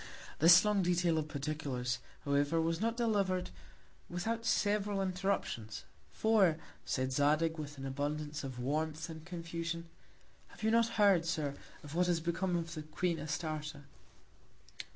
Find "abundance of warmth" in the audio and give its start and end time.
7.77-9.09